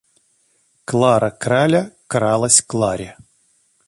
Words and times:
Клара-краля 0.85 1.91
кралась 2.07 2.59
к 2.61 2.73
Ларе. 2.73 3.15